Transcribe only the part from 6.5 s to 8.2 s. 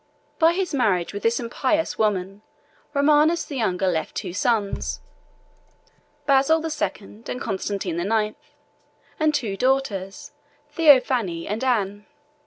the Second and Constantine the